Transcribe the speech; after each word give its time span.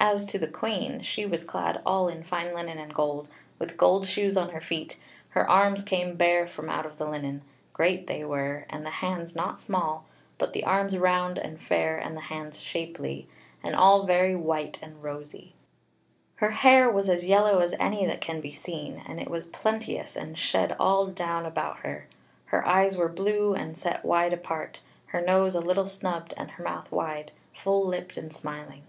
As 0.00 0.24
to 0.28 0.38
the 0.38 0.46
Queen, 0.48 1.02
she 1.02 1.26
was 1.26 1.44
clad 1.44 1.82
all 1.84 2.08
in 2.08 2.22
fine 2.22 2.54
linen 2.54 2.78
and 2.78 2.94
gold, 2.94 3.28
with 3.58 3.76
gold 3.76 4.06
shoes 4.06 4.34
on 4.34 4.48
her 4.48 4.62
feet: 4.62 4.98
her 5.32 5.46
arms 5.46 5.82
came 5.84 6.16
bare 6.16 6.48
from 6.48 6.70
out 6.70 6.86
of 6.86 6.96
the 6.96 7.06
linen: 7.06 7.42
great 7.74 8.06
they 8.06 8.24
were, 8.24 8.64
and 8.70 8.86
the 8.86 9.04
hands 9.04 9.36
not 9.36 9.60
small; 9.60 10.06
but 10.38 10.54
the 10.54 10.64
arms 10.64 10.96
round 10.96 11.36
and 11.36 11.60
fair, 11.60 11.98
and 11.98 12.16
the 12.16 12.22
hands 12.22 12.60
shapely, 12.62 13.28
and 13.62 13.76
all 13.76 14.06
very 14.06 14.34
white 14.34 14.78
and 14.80 15.02
rosy: 15.02 15.52
her 16.36 16.52
hair 16.52 16.90
was 16.90 17.10
as 17.10 17.26
yellow 17.26 17.58
as 17.58 17.74
any 17.78 18.06
that 18.06 18.22
can 18.22 18.40
be 18.40 18.52
seen, 18.52 19.02
and 19.06 19.20
it 19.20 19.28
was 19.28 19.46
plenteous, 19.48 20.16
and 20.16 20.38
shed 20.38 20.74
all 20.80 21.08
down 21.08 21.44
about 21.44 21.80
her. 21.80 22.08
Her 22.46 22.66
eyes 22.66 22.96
were 22.96 23.10
blue 23.10 23.52
and 23.52 23.76
set 23.76 24.02
wide 24.02 24.32
apart, 24.32 24.80
her 25.08 25.20
nose 25.20 25.54
a 25.54 25.60
little 25.60 25.84
snubbed, 25.88 26.32
her 26.38 26.64
mouth 26.64 26.90
wide, 26.90 27.32
full 27.52 27.86
lipped 27.86 28.16
and 28.16 28.34
smiling. 28.34 28.84